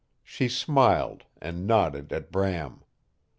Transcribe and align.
She 0.23 0.47
smiled, 0.49 1.25
and 1.39 1.67
nodded 1.67 2.11
at 2.11 2.31
Bram. 2.31 2.83